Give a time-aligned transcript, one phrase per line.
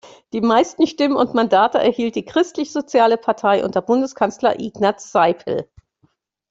[0.33, 5.69] Die meisten Stimmen und Mandate erhielt die Christlichsoziale Partei unter Bundeskanzler Ignaz Seipel.